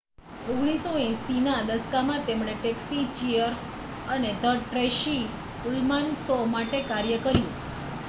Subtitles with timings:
[0.45, 3.61] 1980ના દશકમાં તેમણે Taxi Cheers
[4.07, 5.23] અને ધ ટ્રેસી
[5.65, 7.51] ઉલમાન શો માટે કાર્ય કર્યું